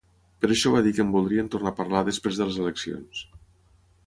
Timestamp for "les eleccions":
2.51-3.23